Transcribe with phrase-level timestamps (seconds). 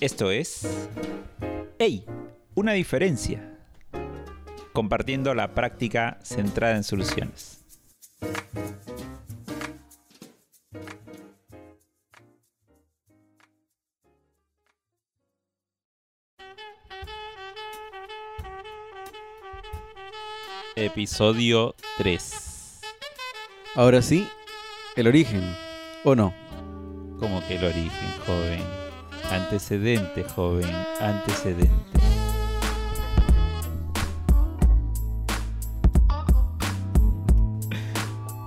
[0.00, 0.66] Esto es...
[1.78, 2.04] ¡Ey!
[2.54, 3.58] Una diferencia.
[4.72, 7.60] Compartiendo la práctica centrada en soluciones.
[20.76, 22.80] Episodio 3.
[23.74, 24.26] Ahora sí,
[24.96, 25.42] el origen,
[26.04, 26.49] ¿o no?
[27.20, 28.62] Como que el origen, joven.
[29.30, 30.74] Antecedente, joven.
[31.00, 31.70] Antecedente.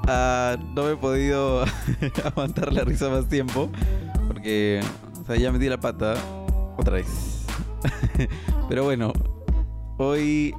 [0.08, 1.64] Ah, no me he podido
[2.26, 3.70] aguantar la risa más tiempo
[4.28, 4.82] porque
[5.22, 6.16] o sea, ya me di la pata
[6.76, 7.46] otra vez.
[8.70, 9.14] Pero bueno,
[9.98, 10.54] hoy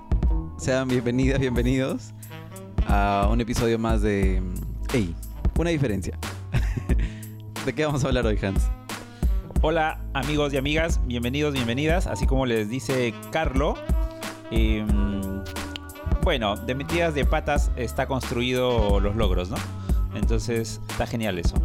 [0.56, 2.14] sean bienvenidas, bienvenidos
[2.88, 4.40] a un episodio más de
[4.90, 5.14] Hey,
[5.58, 6.18] una diferencia.
[7.64, 8.68] ¿De qué vamos a hablar hoy, Hans?
[9.62, 12.06] Hola amigos y amigas, bienvenidos, bienvenidas.
[12.06, 13.74] Así como les dice Carlo,
[14.50, 14.84] eh,
[16.22, 19.56] bueno, de metidas de patas está construido los logros, ¿no?
[20.14, 21.56] Entonces está genial eso.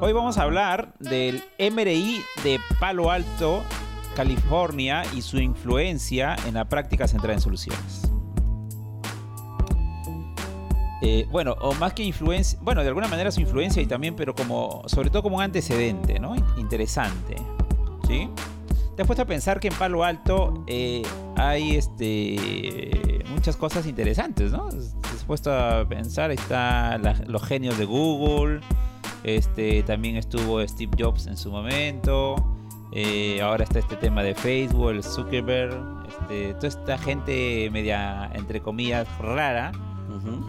[0.00, 3.62] Hoy vamos a hablar del MRI de Palo Alto,
[4.16, 8.11] California y su influencia en la práctica centrada en soluciones.
[11.04, 14.34] Eh, bueno, o más que influencia, bueno, de alguna manera su influencia y también, pero
[14.36, 16.36] como, sobre todo como un antecedente, ¿no?
[16.56, 17.34] Interesante,
[18.06, 18.28] ¿sí?
[18.94, 21.02] Te has puesto a pensar que en Palo Alto eh,
[21.36, 24.68] hay este, muchas cosas interesantes, ¿no?
[24.68, 28.60] Te has puesto a pensar, está la- los genios de Google,
[29.24, 32.36] este, también estuvo Steve Jobs en su momento,
[32.92, 35.74] eh, ahora está este tema de Facebook, el Zuckerberg,
[36.08, 39.72] este, toda esta gente media, entre comillas, rara,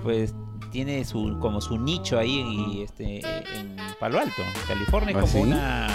[0.04, 0.36] pues
[0.74, 3.20] tiene su como su nicho ahí y, este,
[3.60, 5.38] en Palo Alto, California, ¿Ah, como sí?
[5.40, 5.88] una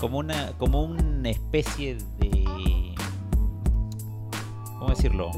[0.00, 2.94] como una como una especie de
[4.78, 5.30] cómo decirlo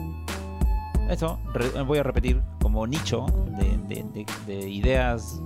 [1.10, 3.26] eso re- voy a repetir como nicho
[3.58, 5.40] de, de- de- de ideas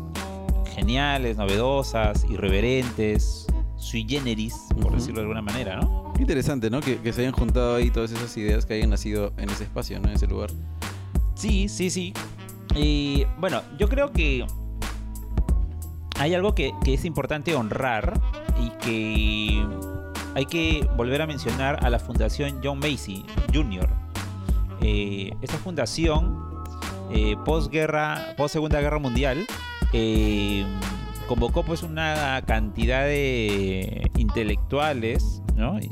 [0.74, 3.46] geniales novedosas irreverentes
[3.76, 4.94] sui generis por Ujú.
[4.96, 6.80] decirlo de alguna manera no Qué interesante, ¿no?
[6.80, 9.98] Que, que se hayan juntado ahí todas esas ideas que hayan nacido en ese espacio,
[10.00, 10.08] ¿no?
[10.08, 10.50] En ese lugar.
[11.34, 12.12] Sí, sí, sí.
[12.74, 14.46] Y bueno, yo creo que
[16.18, 18.20] hay algo que, es importante honrar
[18.60, 19.66] y que
[20.34, 23.88] hay que volver a mencionar a la Fundación John Macy Jr.
[24.82, 26.38] Eh, esa fundación,
[27.10, 29.46] eh, posguerra, post Segunda Guerra Mundial,
[29.92, 30.64] eh,
[31.26, 35.78] convocó pues una cantidad de intelectuales, ¿no?
[35.78, 35.88] Eh,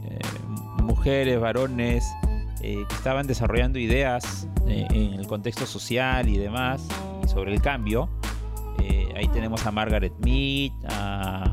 [0.83, 2.05] mujeres, varones,
[2.62, 6.86] eh, que estaban desarrollando ideas eh, en el contexto social y demás,
[7.24, 8.08] y sobre el cambio.
[8.80, 11.44] Eh, ahí tenemos a Margaret Mead, a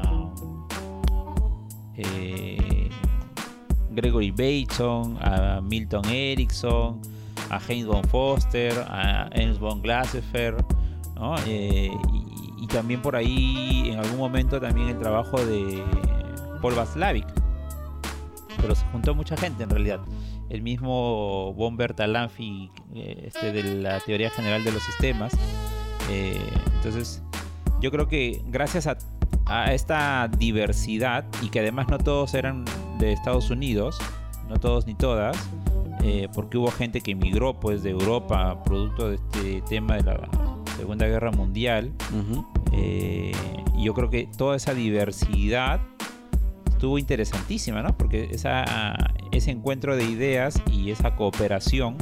[3.96, 7.00] Gregory Bateson, a Milton Erickson,
[7.50, 9.82] a Heinz von Foster, a Ernst von.
[11.48, 15.82] Eh, y, y también por ahí en algún momento también el trabajo de
[16.62, 17.26] Paul Václavic.
[18.58, 20.02] Pero se juntó mucha gente en realidad
[20.50, 25.34] el mismo von Bertalanffy eh, este, de la teoría general de los sistemas.
[26.12, 26.40] Eh,
[26.76, 27.24] entonces,
[27.82, 28.98] yo creo que gracias a,
[29.46, 32.66] a esta diversidad y que además no todos eran
[33.00, 33.98] de Estados Unidos,
[34.50, 35.38] no todos ni todas,
[36.04, 40.30] eh, porque hubo gente que emigró pues de Europa producto de este tema de la
[40.78, 41.92] Segunda Guerra Mundial.
[42.72, 43.32] Eh,
[43.76, 45.82] y yo creo que toda esa diversidad
[46.70, 47.98] estuvo interesantísima, ¿no?
[47.98, 48.66] Porque esa,
[49.38, 51.98] ese encuentro de ideas y esa cooperación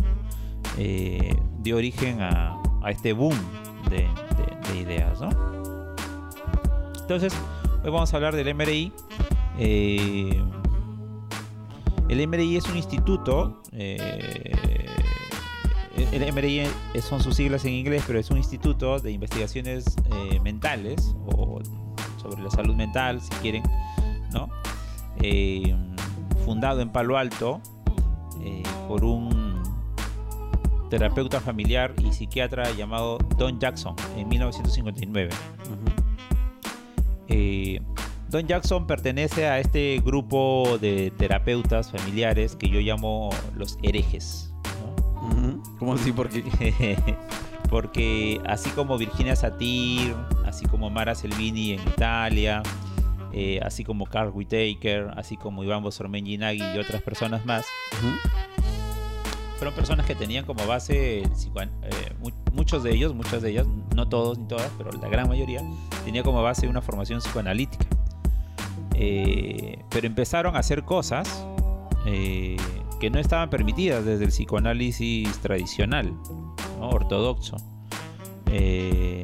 [0.78, 2.58] eh, dio origen a,
[2.90, 3.36] este boom
[3.90, 5.30] de, de- de ideas, ¿no?
[7.02, 7.34] Entonces,
[7.84, 8.92] hoy vamos a hablar del MRI.
[9.58, 10.42] Eh,
[12.10, 13.62] el MRI es un instituto.
[13.72, 14.56] eh,
[16.12, 16.64] el MRI
[17.02, 19.96] son sus siglas en inglés, pero es un instituto de investigaciones
[20.44, 21.60] mentales o
[22.22, 23.64] sobre la salud mental, si quieren,
[24.32, 24.50] ¿no?
[26.46, 27.62] Fundado en Palo Alto
[28.42, 29.62] eh, por un
[30.90, 35.32] terapeuta familiar y psiquiatra llamado Don Jackson en 1959.
[37.30, 37.82] Eh,
[38.30, 44.54] Don Jackson pertenece a este grupo de terapeutas familiares que yo llamo los herejes.
[45.36, 45.64] ¿no?
[45.80, 46.12] ¿Cómo así?
[46.12, 46.44] Porque
[47.74, 50.14] Porque así como Virginia Satir,
[50.46, 52.62] así como Mara Selvini en Italia,
[53.34, 57.66] eh, así como Carl Whitaker, así como Iván Bosormen-Ginagui y otras personas más,
[59.58, 61.32] fueron personas que tenían como base, el
[61.84, 61.90] eh,
[62.22, 63.66] mu- muchos de ellos, muchas de ellas,
[63.96, 65.62] no todos ni todas, pero la gran mayoría,
[66.06, 67.86] tenía como base una formación psicoanalítica.
[68.96, 71.46] eh, pero empezaron a hacer cosas
[72.06, 72.58] eh,
[73.00, 76.14] que no estaban permitidas desde el psicoanálisis tradicional,
[76.80, 76.90] ¿no?
[76.90, 77.58] ortodoxo.
[78.52, 79.24] Eh,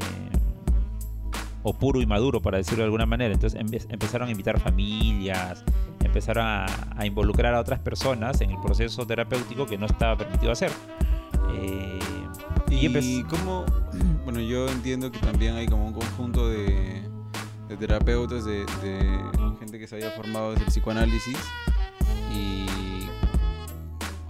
[1.70, 3.34] o puro y maduro, para decirlo de alguna manera.
[3.34, 5.64] Entonces empe- empezaron a invitar familias,
[6.04, 6.66] empezaron a,
[6.98, 10.72] a involucrar a otras personas en el proceso terapéutico que no estaba permitido hacer.
[11.56, 12.00] Eh,
[12.70, 13.66] Y, empe- cómo,
[14.26, 17.02] bueno, yo entiendo que también hay como un conjunto de,
[17.68, 19.20] de terapeutas, de, de
[19.60, 21.38] gente que se había formado desde el psicoanálisis
[22.34, 22.66] y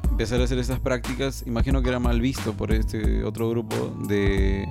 [0.09, 3.75] empezar a hacer estas prácticas, imagino que era mal visto por este otro grupo
[4.07, 4.67] de,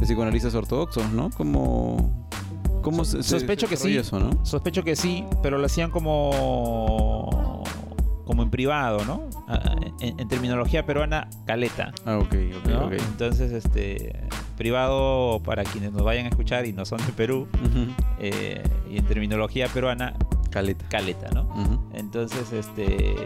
[0.00, 1.30] de psicoanalistas ortodoxos, ¿no?
[1.30, 2.26] Como,
[2.82, 3.96] ¿Cómo se, se Sospecho que sí.
[3.96, 4.44] eso, no?
[4.44, 7.62] Sospecho que sí, pero lo hacían como
[8.24, 9.22] como en privado, ¿no?
[9.48, 11.92] Ah, En, en terminología peruana, caleta.
[12.06, 12.32] Ah, ok,
[12.62, 12.86] ok, ¿no?
[12.86, 12.92] ok.
[12.92, 17.48] Entonces, este privado para quienes nos vayan a escuchar y no son de Perú,
[18.20, 20.14] eh, y en terminología peruana,
[20.50, 20.84] Caleta.
[20.88, 21.88] caleta, ¿no?
[21.92, 23.16] Entonces, este.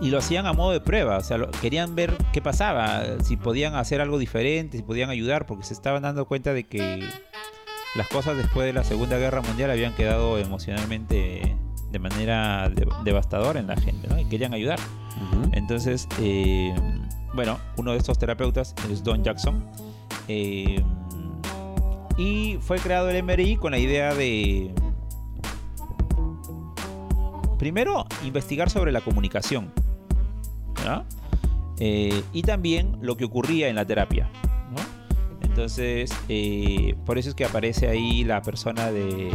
[0.00, 3.36] Y lo hacían a modo de prueba, o sea, lo- querían ver qué pasaba, si
[3.36, 7.02] podían hacer algo diferente, si podían ayudar, porque se estaban dando cuenta de que
[7.96, 11.56] las cosas después de la Segunda Guerra Mundial habían quedado emocionalmente
[11.90, 14.18] de manera de- devastadora en la gente, ¿no?
[14.20, 14.78] Y querían ayudar.
[15.52, 16.72] Entonces, eh,
[17.34, 19.64] bueno, uno de estos terapeutas es Don Jackson.
[20.28, 20.80] eh,
[22.18, 24.72] y fue creado el MRI con la idea de,
[27.58, 29.72] primero, investigar sobre la comunicación.
[31.80, 34.28] Eh, y también lo que ocurría en la terapia.
[34.70, 35.46] ¿no?
[35.46, 39.30] Entonces, eh, por eso es que aparece ahí la persona de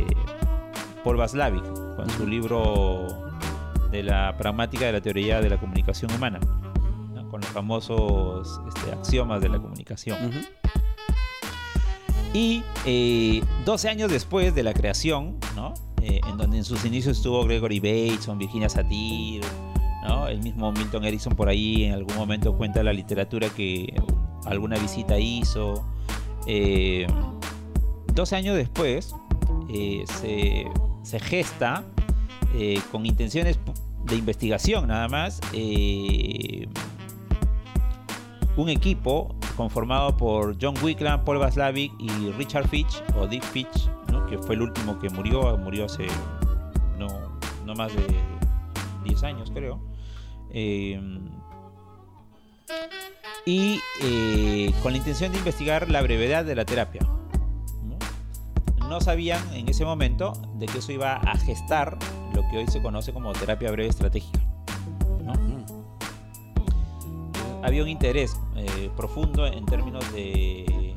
[1.04, 1.64] Paul Vaslavic
[1.96, 3.08] con su libro
[3.92, 6.40] de la pragmática de la teoría de la comunicación humana,
[7.14, 7.30] ¿no?
[7.30, 10.18] con los famosos este, axiomas de la comunicación.
[12.34, 15.76] Y eh, 12 años después de la creación, ¿no?
[16.02, 19.44] Eh, en donde en sus inicios estuvo Gregory Bateson, Virginia Satir,
[20.30, 23.94] el mismo Milton Erickson por ahí en algún momento cuenta la literatura que
[24.46, 25.86] alguna visita hizo.
[26.48, 27.08] Eh,
[28.14, 29.16] 12 años después
[29.70, 30.66] eh, se,
[31.04, 31.84] se gesta
[32.56, 33.60] eh, con intenciones
[34.06, 35.40] de investigación nada más
[38.56, 43.90] un equipo conformado por John Wickland, Paul Vaslavic y Richard Fitch, o Dick Fitch,
[44.30, 46.08] que fue el último que murió, murió hace
[46.98, 47.08] no,
[47.66, 48.06] no más de
[49.04, 49.93] 10 años creo.
[50.54, 51.00] Eh,
[53.46, 57.02] y eh, con la intención de investigar la brevedad de la terapia.
[58.88, 59.02] ¿no?
[59.02, 61.98] Sabían en ese momento de que eso iba a gestar
[62.34, 64.40] lo que hoy se conoce como terapia breve estratégica.
[67.64, 70.94] había un interés eh, profundo en términos de,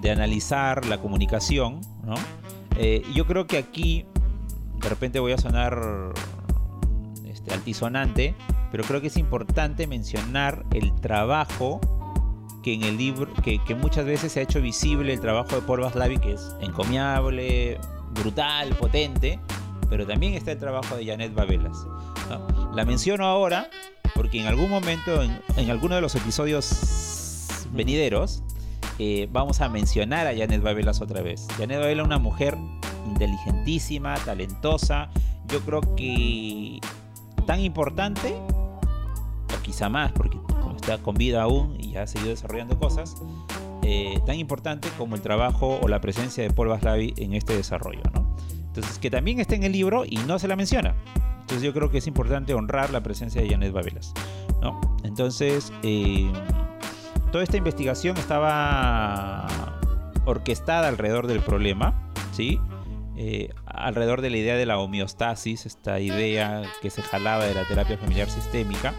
[0.00, 2.14] de analizar la comunicación, ¿no?
[2.76, 4.04] Eh, yo creo que aquí,
[4.82, 6.12] de repente voy a sonar
[7.24, 8.34] este, altisonante,
[8.70, 11.80] pero creo que es importante mencionar el trabajo
[12.62, 15.62] que en el libro, que, que muchas veces se ha hecho visible el trabajo de
[15.62, 17.78] Paul Vaslavic, que es encomiable,
[18.14, 19.38] brutal, potente,
[19.88, 21.86] pero también está el trabajo de Janet Babelas.
[22.28, 22.74] ¿no?
[22.74, 23.70] La menciono ahora
[24.14, 28.42] porque en algún momento, en, en alguno de los episodios venideros,
[28.98, 31.46] eh, vamos a mencionar a Janet Babelas otra vez.
[31.56, 32.56] Janet Babelas es una mujer
[33.06, 35.08] inteligentísima, talentosa,
[35.46, 36.80] yo creo que
[37.46, 38.34] tan importante,
[39.68, 43.16] quizá más, porque como está con vida aún y ha seguido desarrollando cosas,
[43.82, 48.00] eh, tan importante como el trabajo o la presencia de Paul Vaslavi en este desarrollo.
[48.14, 48.34] ¿no?
[48.68, 50.94] Entonces, que también está en el libro y no se la menciona.
[51.40, 54.14] Entonces yo creo que es importante honrar la presencia de Janet Babelas.
[54.62, 54.80] ¿no?
[55.04, 56.32] Entonces, eh,
[57.30, 59.46] toda esta investigación estaba
[60.24, 62.58] orquestada alrededor del problema, ¿sí?
[63.18, 67.64] Eh, alrededor de la idea de la homeostasis, esta idea que se jalaba de la
[67.64, 68.94] terapia familiar sistémica,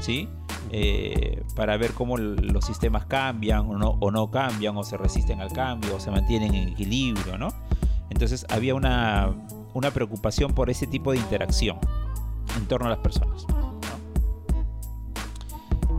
[0.00, 0.28] ¿sí?
[0.72, 5.40] Eh, para ver cómo los sistemas cambian o no, o no cambian, o se resisten
[5.40, 7.48] al cambio, o se mantienen en equilibrio, ¿no?
[8.10, 9.30] Entonces había una,
[9.74, 11.78] una preocupación por ese tipo de interacción
[12.56, 13.46] en torno a las personas.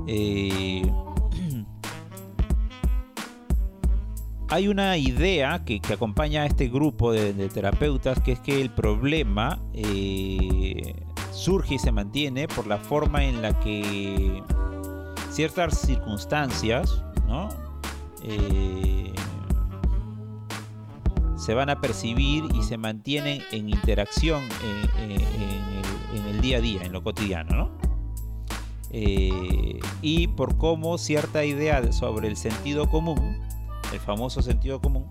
[0.08, 0.90] Eh,
[4.50, 8.70] hay una idea que, acompaña a este grupo de, de, terapeutas, que es que el
[8.70, 10.94] problema eh,
[11.42, 14.44] surge y se mantiene por la forma en la que
[15.32, 17.50] ciertas circunstancias, ¿no?
[18.22, 19.12] Eh,
[21.38, 24.44] se van a percibir y se mantienen en interacción
[25.00, 25.22] en, en,
[26.14, 27.72] en, el, día a día, en lo cotidiano, ¿no?
[28.92, 33.40] Eh, y por cómo cierta idea sobre el sentido común,
[33.92, 35.08] el famoso sentido común,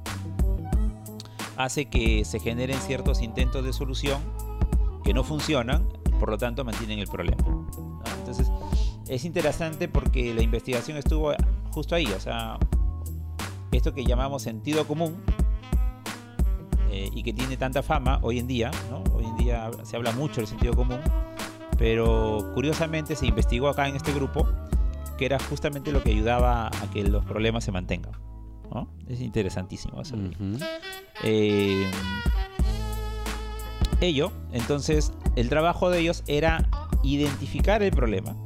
[1.57, 4.21] hace que se generen ciertos intentos de solución
[5.03, 5.89] que no funcionan,
[6.21, 7.43] por lo tanto mantienen el problema.
[8.19, 8.49] Entonces,
[9.09, 11.33] es interesante porque la investigación estuvo
[11.73, 12.59] justo ahí, o sea,
[13.73, 15.17] esto que llamamos sentido común
[16.91, 19.03] eh, y que tiene tanta fama hoy en día, ¿no?
[19.15, 21.01] hoy en día se habla mucho del sentido común,
[21.79, 24.47] pero curiosamente se investigó acá en este grupo
[25.17, 28.13] que era justamente lo que ayudaba a que los problemas se mantengan.
[28.73, 28.89] ¿no?
[29.09, 30.01] Es interesantísimo.
[30.01, 30.17] Eso.
[31.23, 31.91] Eh,
[34.01, 36.69] ello, entonces, el trabajo de ellos era
[37.03, 38.37] identificar el problema,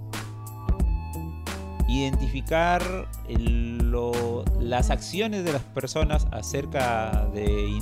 [1.89, 3.09] identificar
[4.61, 7.79] las acciones de las personas acerca de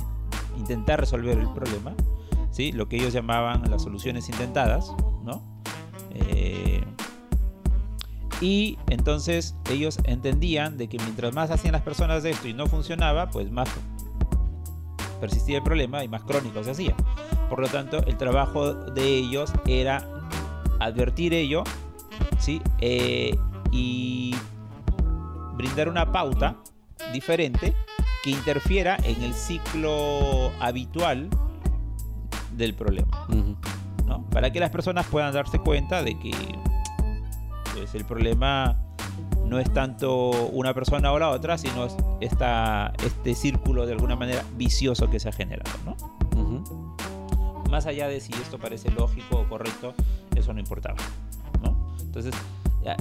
[0.57, 1.93] intentar resolver el problema,
[2.51, 2.71] ¿sí?
[2.71, 5.43] lo que ellos llamaban las soluciones intentadas, ¿no?
[6.11, 6.83] Eh,
[8.41, 13.29] y entonces ellos entendían de que mientras más hacían las personas esto y no funcionaba,
[13.29, 13.69] pues más
[15.21, 16.95] persistía el problema y más crónico se hacía.
[17.49, 20.07] Por lo tanto, el trabajo de ellos era
[20.79, 21.63] advertir ello,
[22.39, 22.61] ¿sí?
[22.79, 23.37] Eh,
[23.71, 24.35] y
[25.55, 26.55] brindar una pauta
[27.11, 27.73] diferente
[28.23, 31.29] que interfiera en el ciclo habitual
[32.53, 33.27] del problema.
[34.05, 34.25] ¿no?
[34.29, 36.31] Para que las personas puedan darse cuenta de que
[37.73, 38.77] pues, el problema
[39.45, 41.87] no es tanto una persona o la otra, sino
[42.21, 45.71] esta, este círculo de alguna manera vicioso que se ha generado.
[45.85, 45.95] ¿no?
[47.73, 49.95] Más allá de si esto parece lógico o correcto,
[50.35, 50.99] eso no importaba.
[51.63, 51.75] ¿no?
[52.01, 52.31] Entonces,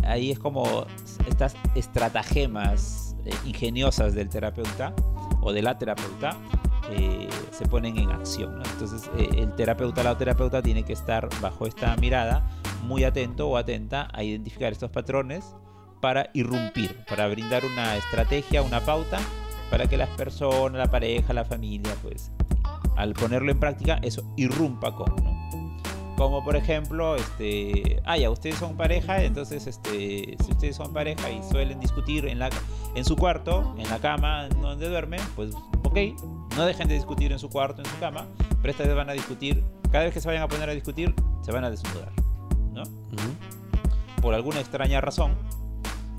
[0.03, 0.87] ahí es como
[1.29, 4.95] estas estratagemas eh, ingeniosas del terapeuta
[5.43, 6.39] o de la terapeuta
[6.91, 8.63] eh, se ponen en acción.
[8.73, 12.43] Entonces eh, el terapeuta, la terapeuta tiene que estar bajo esta mirada
[12.83, 15.55] muy atento o atenta a identificar estos patrones
[16.01, 19.21] para irrumpir, para brindar una estrategia, una pauta
[19.71, 22.31] para que las personas, la pareja, la familia, pues
[22.97, 25.15] al ponerlo en práctica, eso irrumpa con,
[26.17, 31.31] como por ejemplo, este, ah, ya, ustedes son pareja, entonces, este, si ustedes son pareja
[31.31, 32.49] y suelen discutir en, la,
[32.95, 35.99] en su cuarto, en la cama donde duermen, pues, ok,
[36.57, 38.27] no dejen de discutir en su cuarto, en su cama,
[38.61, 41.15] pero esta vez van a discutir, cada vez que se vayan a poner a discutir,
[41.41, 42.13] se van a desnudar,
[42.73, 42.83] ¿no?
[44.21, 45.35] Por alguna extraña razón,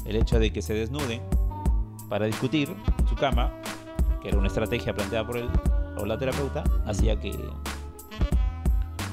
[0.05, 1.21] el hecho de que se desnuden
[2.09, 3.53] para discutir en su cama,
[4.21, 5.49] que era una estrategia planteada por el
[5.97, 7.37] o la terapeuta, hacía que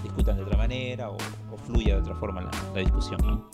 [0.02, 1.16] discutan de otra manera o,
[1.66, 3.44] fluya de otra forma la, discusión.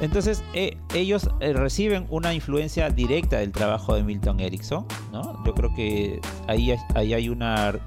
[0.00, 4.86] Entonces, eh, ellos eh, reciben una influencia directa del trabajo de Milton Erickson.
[5.12, 5.44] ¿no?
[5.44, 7.78] Yo creo que ahí, ahí hay una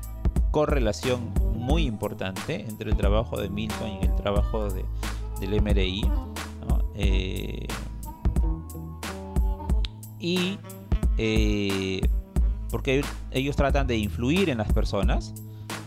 [0.51, 4.85] correlación muy importante entre el trabajo de Milton y el trabajo de,
[5.39, 6.09] del MRI.
[6.95, 7.67] Eh,
[10.19, 10.57] y
[12.69, 15.33] porque ellos tratan de influir en las personas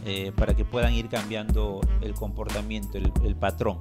[0.07, 3.79] eh, para que puedan ir cambiando el comportamiento, el, patrón.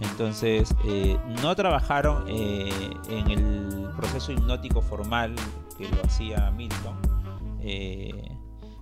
[0.00, 2.70] Entonces, eh, no trabajaron eh,
[3.10, 5.34] en el proceso hipnótico formal
[5.76, 6.96] que lo hacía Milton,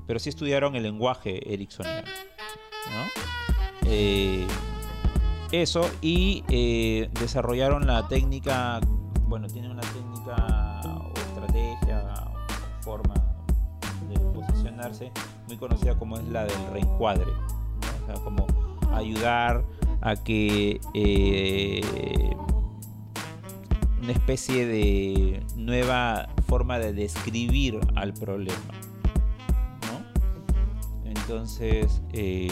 [0.07, 2.07] pero sí estudiaron el lenguaje ericksoniano.
[5.51, 6.43] eso y
[7.19, 8.81] desarrollaron la técnica,
[9.27, 10.56] bueno, tienen una técnica
[12.87, 13.15] forma
[14.09, 15.11] de posicionarse
[15.49, 17.33] muy conocida como es la del reencuadre,
[18.23, 18.47] como
[18.95, 19.65] ayudar
[20.03, 21.81] a que eh,
[24.01, 28.57] una especie de nueva forma de describir al problema.
[31.05, 32.47] Entonces, eh,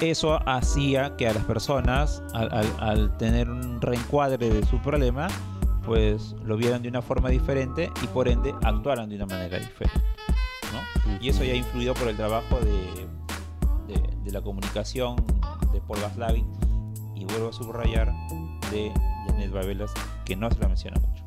[0.00, 5.26] eso hacía que a las personas, al tener un reencuadre de su problema,
[5.86, 10.00] pues lo vieran de una forma diferente y por ende actuaran de una manera diferente.
[11.20, 13.06] Y eso ya ha influido por el trabajo de,
[13.94, 15.16] de, la comunicación
[15.72, 16.46] de Paul Vaslavin
[17.14, 18.12] y vuelvo a subrayar
[18.70, 18.92] de
[19.26, 19.92] Janet Babelas,
[20.24, 21.24] que no se la menciona mucho.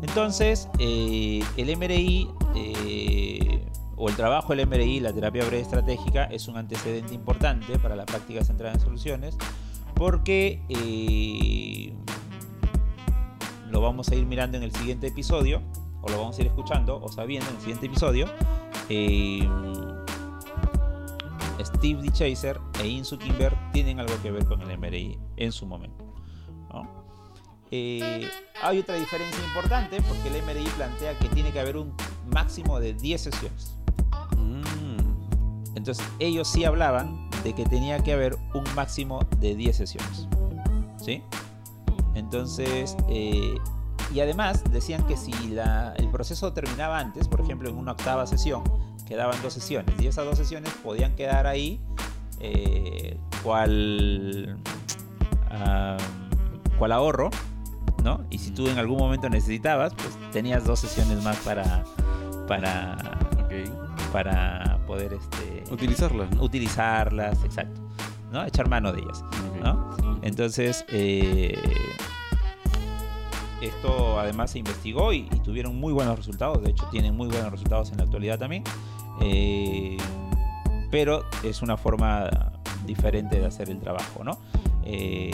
[0.00, 6.48] Entonces, eh, el MRI eh, o el trabajo del MRI, la terapia breve estratégica, es
[6.48, 9.36] un antecedente importante para la práctica centrada en soluciones
[9.98, 11.92] porque eh,
[13.68, 15.60] lo vamos a ir mirando en el siguiente episodio,
[16.00, 18.26] o lo vamos a ir escuchando o sabiendo en el siguiente episodio.
[18.88, 19.46] Eh,
[21.60, 22.10] Steve D.
[22.12, 26.04] Chaser e Insu Kimber tienen algo que ver con el MRI en su momento.
[27.70, 28.26] Eh,
[28.62, 31.92] hay otra diferencia importante porque el MRI plantea que tiene que haber un
[32.32, 33.76] máximo de 10 sesiones.
[34.38, 35.76] Mm.
[35.76, 40.28] Entonces ellos sí hablaban de que tenía que haber un máximo de 10 sesiones.
[40.96, 41.22] ¿Sí?
[42.14, 43.54] Entonces, eh,
[44.12, 48.26] y además decían que si la, el proceso terminaba antes, por ejemplo en una octava
[48.26, 48.62] sesión,
[49.06, 51.80] quedaban dos sesiones y esas dos sesiones podían quedar ahí
[52.40, 54.58] eh, cual,
[55.50, 55.96] ah,
[56.78, 57.30] cual ahorro,
[58.04, 58.24] ¿no?
[58.30, 61.84] Y si tú en algún momento necesitabas, pues tenías dos sesiones más para
[62.46, 62.96] para
[64.12, 67.80] para poder este utilizarlas, utilizarlas, exacto,
[68.32, 68.44] ¿no?
[68.44, 69.22] Echar mano de ellas,
[69.62, 70.18] ¿no?
[70.22, 71.56] Entonces eh,
[73.60, 76.62] esto además se investigó y, tuvieron muy buenos resultados.
[76.62, 78.64] De hecho, tienen muy buenos resultados en la actualidad también.
[79.20, 79.96] Eh,
[80.90, 82.30] pero es una forma
[82.86, 84.38] diferente de hacer el trabajo, ¿no?
[84.84, 85.30] Eh,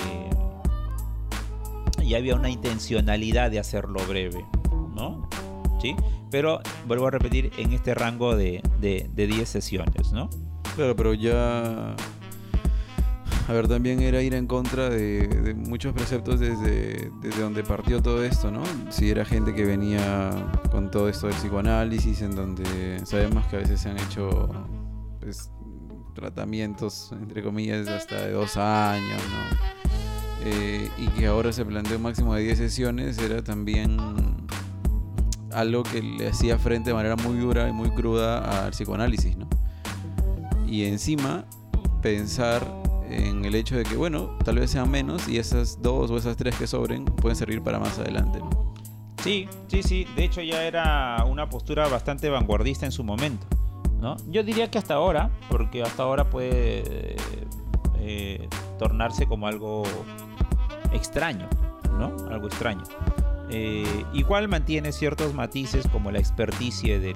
[2.03, 4.45] y había una intencionalidad de hacerlo breve,
[4.95, 5.29] ¿no?
[5.81, 5.95] ¿Sí?
[6.35, 10.29] Pero vuelvo a repetir, en este rango de, de, de 10 sesiones, ¿no?
[10.75, 11.95] Claro, pero ya
[13.47, 18.25] a ver, también era ir en contra de, muchos preceptos desde, desde, donde partió todo
[18.25, 18.65] esto, ¿no?
[18.91, 20.33] Si era gente que venía
[20.73, 24.49] con todo esto del psicoanálisis, en donde sabemos que a veces se han hecho
[25.21, 25.53] pues,
[26.17, 29.85] tratamientos, entre comillas, hasta de dos años, ¿no?
[30.47, 34.34] Eh, y que ahora se planteó un máximo de 10 sesiones, era también
[35.55, 39.49] algo que le hacía frente de manera muy dura y muy cruda al psicoanálisis, ¿no?
[40.67, 41.45] Y encima
[42.03, 42.63] pensar
[43.09, 46.37] en el hecho de que, bueno, tal vez sean menos y esas dos o esas
[46.37, 48.41] tres que sobren pueden servir para más adelante.
[49.23, 50.07] Sí, sí, sí.
[50.17, 53.47] De hecho ya era una postura bastante vanguardista en su momento.
[54.01, 54.17] ¿no?
[54.29, 57.17] Yo diría que hasta ahora, porque hasta ahora puede
[57.97, 59.83] eh, tornarse como algo
[60.93, 61.49] extraño,
[61.99, 62.15] ¿no?
[62.31, 62.83] Algo extraño.
[63.57, 67.15] Eh, igual mantiene ciertos matices como la experticia del,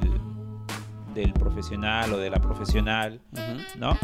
[1.12, 3.20] del profesional o de la profesional,
[3.76, 3.98] ¿no?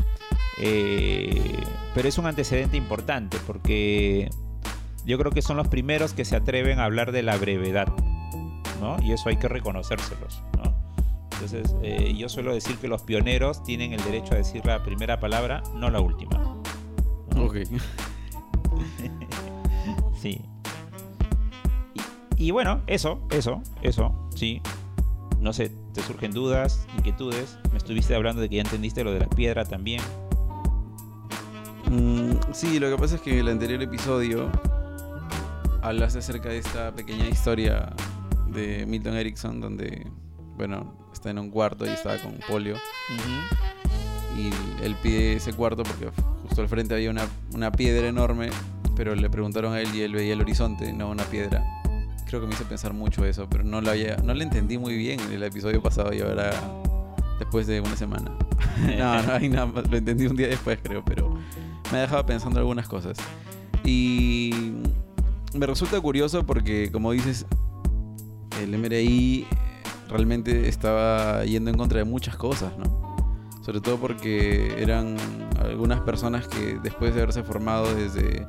[0.58, 1.56] Eh,
[1.94, 4.30] pero es un antecedente importante porque
[5.06, 7.86] yo creo que son los primeros que se atreven a hablar de la brevedad,
[8.80, 8.96] ¿no?
[9.00, 10.74] Y eso hay que reconocérselos, ¿no?
[11.34, 15.20] Entonces, eh, yo suelo decir que los pioneros tienen el derecho a decir la primera
[15.20, 16.60] palabra, no la última.
[17.36, 17.58] Ok.
[20.20, 20.40] sí.
[22.36, 24.60] Y, bueno, eso, eso, eso, sí.
[25.40, 27.58] No sé, te surgen dudas, inquietudes.
[27.70, 30.00] Me estuviste hablando de que ya entendiste lo de la piedra también.
[31.90, 34.50] Mm, sí, lo que pasa es que en el anterior episodio
[35.82, 37.92] hablaste acerca de esta pequeña historia
[38.48, 40.06] de Milton Erickson donde,
[40.56, 42.76] bueno, está en un cuarto y estaba con polio.
[44.36, 44.50] Y
[44.82, 46.08] él pide ese cuarto porque
[46.42, 48.48] justo al frente había una, una piedra enorme,
[48.96, 51.83] pero le preguntaron a él y él veía el horizonte, no una piedra.
[52.34, 54.96] Creo que me hizo pensar mucho eso, pero no lo, había, no lo entendí muy
[54.96, 56.50] bien en el episodio pasado y ahora
[57.38, 58.36] después de una semana.
[58.98, 61.32] no, no, no, lo entendí un día después creo, pero
[61.92, 63.16] me ha dejado pensando algunas cosas.
[63.84, 64.72] Y
[65.54, 67.46] me resulta curioso porque, como dices,
[68.60, 69.46] el MRI
[70.08, 73.16] realmente estaba yendo en contra de muchas cosas, ¿no?
[73.62, 75.18] Sobre todo porque eran
[75.60, 78.44] algunas personas que después de haberse formado desde,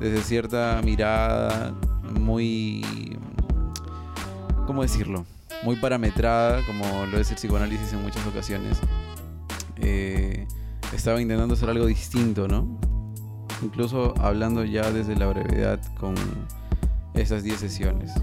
[0.00, 1.74] desde cierta mirada
[2.20, 3.11] muy...
[4.72, 5.26] ¿Cómo decirlo?
[5.64, 8.80] Muy parametrada, como lo es el psicoanálisis en muchas ocasiones.
[9.76, 10.46] Eh,
[10.94, 12.80] estaba intentando hacer algo distinto, ¿no?
[13.60, 16.14] Incluso hablando ya desde la brevedad con
[17.12, 18.14] esas 10 sesiones.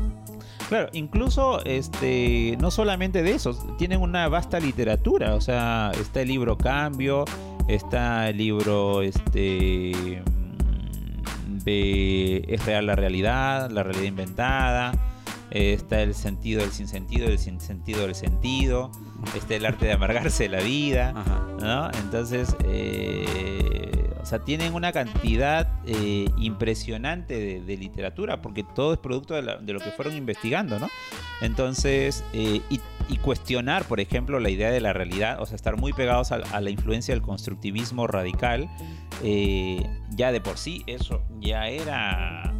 [0.69, 6.29] Claro, incluso este, no solamente de eso, tienen una vasta literatura, o sea, está el
[6.29, 7.25] libro Cambio,
[7.67, 10.23] está el libro este
[11.63, 15.08] de Es real la realidad, la realidad inventada,
[15.51, 18.91] está el sentido del sinsentido, el sinsentido del sentido,
[19.35, 21.13] está el arte de amargarse la vida,
[21.59, 21.89] ¿no?
[22.03, 29.33] Entonces, eh, o sea, tienen una cantidad eh, impresionante de, literatura, porque todo es producto
[29.35, 30.87] de, lo que fueron investigando, ¿no?
[31.41, 32.79] Entonces, eh, y,
[33.17, 36.69] cuestionar, por ejemplo, la idea de la realidad, o sea, estar muy pegados a, la
[36.69, 38.69] influencia del constructivismo radical,
[40.15, 42.58] ya de por sí eso ya era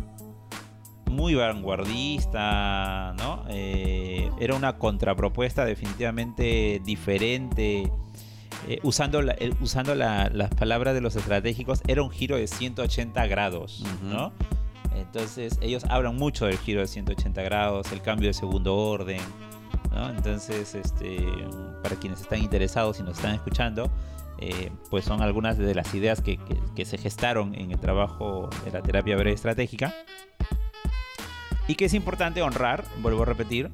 [1.10, 3.44] muy vanguardista, ¿no?
[3.50, 7.92] Eh, era una contrapropuesta definitivamente diferente.
[8.68, 9.20] Eh, usando
[9.62, 14.32] usando las palabras de los estratégicos, era un giro de 180 grados, ¿no?
[14.96, 19.22] Entonces, ellos hablan mucho del giro de 180 grados, el cambio de segundo orden,
[19.92, 20.10] ¿no?
[20.10, 21.26] Entonces, este,
[21.82, 23.90] para quienes están interesados y nos están escuchando,
[24.40, 26.40] eh, pues son algunas de las ideas que,
[26.76, 29.94] que, se gestaron en el trabajo de la terapia breve estratégica
[31.70, 33.70] y que es importante honrar, vuelvo a repetir,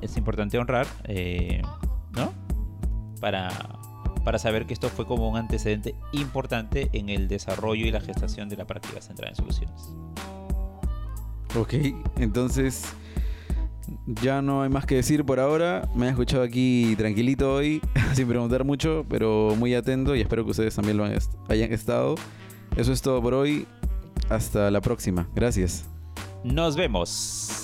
[0.00, 1.62] es importante honrar, eh,
[2.12, 2.32] ¿no?
[3.20, 3.50] Para,
[4.24, 8.48] para saber que esto fue como un antecedente importante en el desarrollo y la gestación
[8.48, 9.96] de la práctica central en soluciones.
[11.58, 11.74] Ok,
[12.18, 12.94] entonces
[14.22, 15.88] ya no hay más que decir por ahora.
[15.92, 17.82] Me han escuchado aquí tranquilito hoy,
[18.14, 22.14] sin preguntar mucho, pero muy atento y espero que ustedes también lo hayan estado.
[22.76, 23.66] Eso es todo por hoy.
[24.28, 25.28] Hasta la próxima.
[25.34, 25.93] Gracias.
[26.44, 27.63] Nos vemos.